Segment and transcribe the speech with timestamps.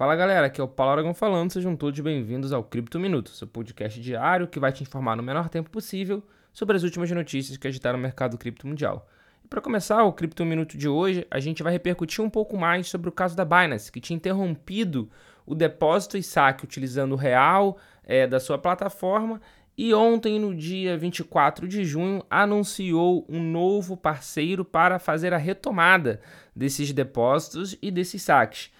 [0.00, 3.46] Fala galera, aqui é o Paulo Aragão falando, sejam todos bem-vindos ao Cripto Minuto, seu
[3.46, 6.22] podcast diário que vai te informar no menor tempo possível
[6.54, 9.06] sobre as últimas notícias que agitaram o mercado cripto mundial.
[9.44, 12.88] E para começar o Cripto Minuto de hoje, a gente vai repercutir um pouco mais
[12.88, 15.10] sobre o caso da Binance, que tinha interrompido
[15.44, 19.38] o depósito e saque utilizando o real é, da sua plataforma
[19.76, 26.22] e ontem, no dia 24 de junho, anunciou um novo parceiro para fazer a retomada
[26.56, 28.70] desses depósitos e desses saques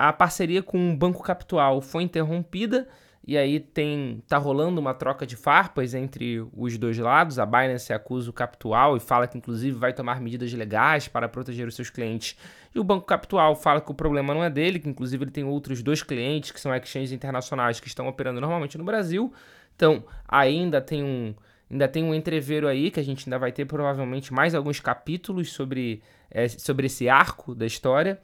[0.00, 2.88] a parceria com o Banco Capital foi interrompida
[3.26, 7.38] e aí tem tá rolando uma troca de farpas entre os dois lados.
[7.38, 11.68] A Binance acusa o Capital e fala que inclusive vai tomar medidas legais para proteger
[11.68, 12.34] os seus clientes.
[12.74, 15.44] E o Banco Capital fala que o problema não é dele, que inclusive ele tem
[15.44, 19.30] outros dois clientes que são exchanges internacionais que estão operando normalmente no Brasil.
[19.76, 21.34] Então, ainda tem um
[21.70, 25.52] ainda tem um entreveiro aí que a gente ainda vai ter provavelmente mais alguns capítulos
[25.52, 28.18] sobre, é, sobre esse arco da história.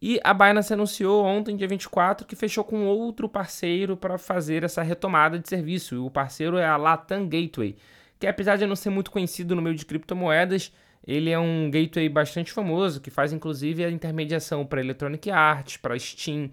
[0.00, 4.82] E a Binance anunciou ontem, dia 24, que fechou com outro parceiro para fazer essa
[4.82, 6.04] retomada de serviço.
[6.04, 7.76] O parceiro é a Latam Gateway,
[8.18, 10.70] que apesar de não ser muito conhecido no meio de criptomoedas,
[11.06, 15.98] ele é um gateway bastante famoso, que faz inclusive a intermediação para Electronic Arts, para
[15.98, 16.50] Steam.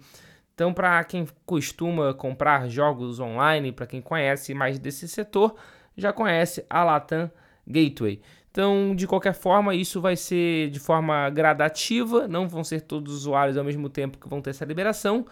[0.54, 5.56] Então, para quem costuma comprar jogos online, para quem conhece mais desse setor,
[5.96, 7.30] já conhece a Latam
[7.66, 8.22] Gateway.
[8.54, 13.20] Então, de qualquer forma, isso vai ser de forma gradativa, não vão ser todos os
[13.22, 15.26] usuários ao mesmo tempo que vão ter essa liberação,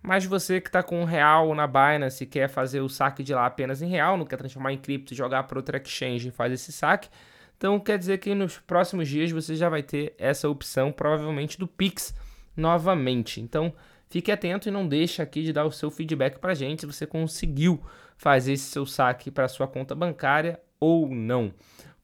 [0.00, 3.34] mas você que está com um real na Binance e quer fazer o saque de
[3.34, 6.30] lá apenas em real, não quer transformar em cripto e jogar para outra exchange e
[6.30, 7.08] faz esse saque,
[7.56, 11.66] então quer dizer que nos próximos dias você já vai ter essa opção, provavelmente do
[11.66, 12.14] Pix
[12.56, 13.40] novamente.
[13.40, 13.72] Então,
[14.08, 16.86] fique atento e não deixe aqui de dar o seu feedback para a gente se
[16.86, 17.82] você conseguiu
[18.16, 21.52] fazer esse seu saque para sua conta bancária ou não.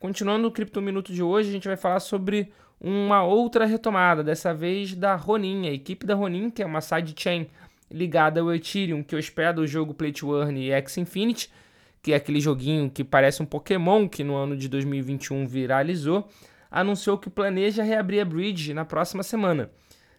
[0.04, 4.52] Continuando no Cripto Minuto de hoje, a gente vai falar sobre uma outra retomada, dessa
[4.52, 7.46] vez da Ronin, a equipe da Ronin, que é uma sidechain
[7.90, 11.50] ligada ao Ethereum, que hospeda o jogo Play to Earn e X Infinity,
[12.02, 16.28] que é aquele joguinho que parece um Pokémon que no ano de 2021 viralizou,
[16.70, 19.70] anunciou que planeja reabrir a Bridge na próxima semana.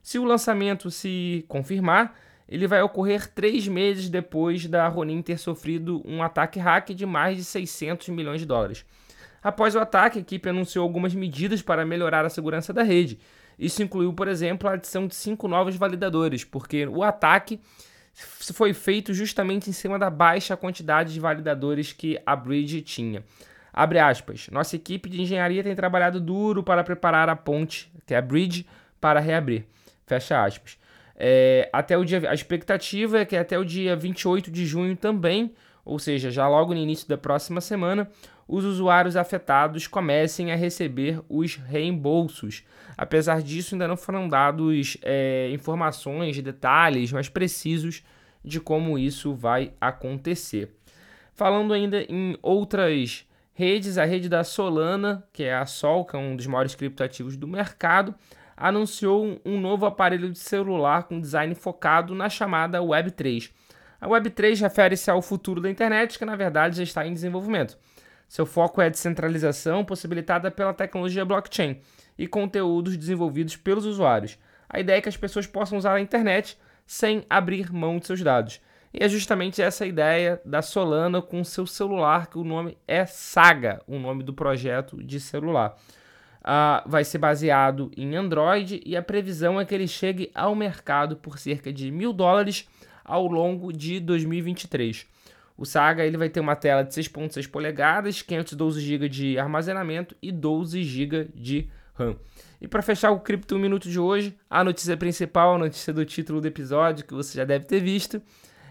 [0.02, 2.16] Se o lançamento se confirmar,
[2.50, 7.38] ele vai ocorrer três meses depois da Ronin ter sofrido um ataque hack de mais
[7.38, 8.84] de 600 milhões de dólares.
[9.46, 13.20] Após o ataque, a equipe anunciou algumas medidas para melhorar a segurança da rede.
[13.60, 17.60] Isso incluiu, por exemplo, a adição de cinco novos validadores, porque o ataque
[18.56, 23.24] foi feito justamente em cima da baixa quantidade de validadores que a Bridge tinha.
[23.72, 24.50] Abre aspas.
[24.52, 28.66] Nossa equipe de engenharia tem trabalhado duro para preparar a ponte, que é a Bridge,
[29.00, 29.66] para reabrir.
[30.08, 30.76] Fecha aspas.
[31.16, 35.54] É, até o dia, a expectativa é que até o dia 28 de junho também,
[35.86, 38.10] ou seja, já logo no início da próxima semana,
[38.48, 42.64] os usuários afetados comecem a receber os reembolsos.
[42.98, 48.04] Apesar disso, ainda não foram dados é, informações, detalhes mais precisos
[48.44, 50.76] de como isso vai acontecer.
[51.34, 56.20] Falando ainda em outras redes, a rede da Solana, que é a Sol, que é
[56.20, 58.14] um dos maiores criptoativos do mercado,
[58.56, 63.52] anunciou um novo aparelho de celular com design focado na chamada Web3.
[64.00, 67.78] A Web3 refere-se ao futuro da internet, que na verdade já está em desenvolvimento.
[68.28, 71.80] Seu foco é a descentralização possibilitada pela tecnologia blockchain
[72.18, 74.38] e conteúdos desenvolvidos pelos usuários.
[74.70, 78.22] A ideia é que as pessoas possam usar a internet sem abrir mão de seus
[78.22, 78.60] dados.
[78.94, 83.82] E é justamente essa ideia da Solana com seu celular, que o nome é Saga,
[83.88, 85.76] o nome do projeto de celular.
[86.42, 91.18] Uh, vai ser baseado em Android e a previsão é que ele chegue ao mercado
[91.18, 92.70] por cerca de mil dólares
[93.06, 95.06] ao longo de 2023.
[95.58, 100.32] O Saga ele vai ter uma tela de 6.6 polegadas, 512 GB de armazenamento e
[100.32, 102.18] 12 GB de RAM.
[102.60, 106.42] E para fechar o Cripto Minuto de hoje, a notícia principal, a notícia do título
[106.42, 108.22] do episódio, que você já deve ter visto,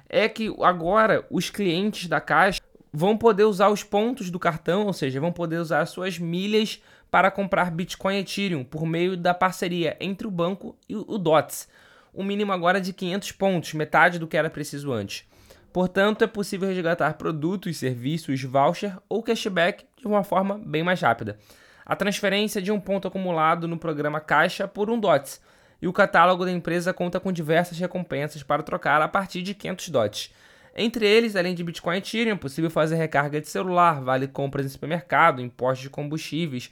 [0.08, 2.60] é que agora os clientes da Caixa
[2.92, 7.30] vão poder usar os pontos do cartão, ou seja, vão poder usar suas milhas para
[7.30, 11.68] comprar Bitcoin e Ethereum por meio da parceria entre o banco e o DOTS.
[12.14, 15.28] O mínimo agora de 500 pontos, metade do que era preciso antes.
[15.72, 21.36] Portanto, é possível resgatar produtos, serviços, voucher ou cashback de uma forma bem mais rápida.
[21.84, 25.40] A transferência de um ponto acumulado no programa Caixa por um DOTS,
[25.82, 29.88] e o catálogo da empresa conta com diversas recompensas para trocar a partir de 500
[29.88, 30.30] DOTs.
[30.76, 34.64] Entre eles, além de Bitcoin e Ethereum, é possível fazer recarga de celular, vale compras
[34.64, 36.70] em supermercado, impostos de combustíveis,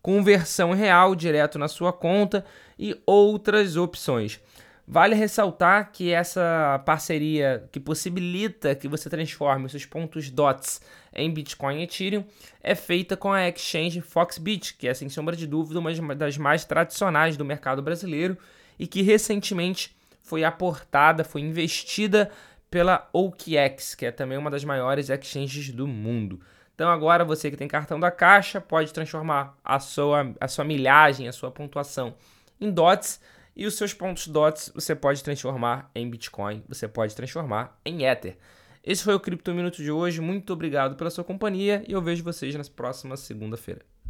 [0.00, 2.44] conversão real direto na sua conta
[2.78, 4.40] e outras opções.
[4.86, 10.82] Vale ressaltar que essa parceria que possibilita que você transforme seus pontos DOTS
[11.14, 12.24] em Bitcoin e Ethereum
[12.62, 16.66] é feita com a exchange Foxbit, que é sem sombra de dúvida uma das mais
[16.66, 18.36] tradicionais do mercado brasileiro
[18.78, 22.30] e que recentemente foi aportada, foi investida
[22.70, 26.40] pela OKX, que é também uma das maiores exchanges do mundo.
[26.74, 31.26] Então agora você que tem cartão da Caixa pode transformar a sua, a sua milhagem,
[31.26, 32.14] a sua pontuação
[32.60, 33.20] em DOTs
[33.56, 38.36] e os seus pontos DOTs você pode transformar em Bitcoin, você pode transformar em Ether.
[38.82, 40.20] Esse foi o Cripto Minuto de hoje.
[40.20, 43.93] Muito obrigado pela sua companhia e eu vejo vocês na próxima segunda-feira.